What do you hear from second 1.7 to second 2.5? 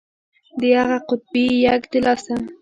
د لاسه.